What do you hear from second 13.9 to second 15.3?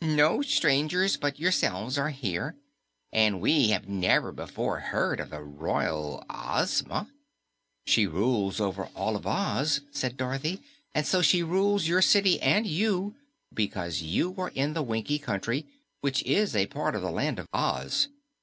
you are in the Winkie